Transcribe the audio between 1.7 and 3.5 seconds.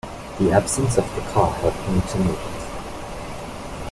me to make it.